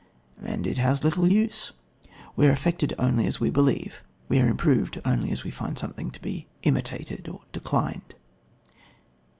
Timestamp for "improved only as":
4.49-5.43